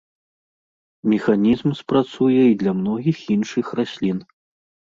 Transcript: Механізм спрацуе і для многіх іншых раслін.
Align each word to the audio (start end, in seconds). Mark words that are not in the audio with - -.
Механізм 1.11 1.69
спрацуе 1.81 2.39
і 2.53 2.57
для 2.65 2.75
многіх 2.81 3.23
іншых 3.37 3.65
раслін. 3.83 4.19